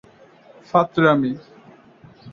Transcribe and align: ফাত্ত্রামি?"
ফাত্ত্রামি?" 0.69 1.31